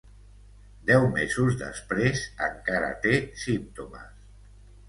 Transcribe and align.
Deu 0.89 1.03
mesos 1.17 1.59
després 1.59 2.25
encara 2.47 2.91
té 3.07 3.15
símptomes. 3.43 4.29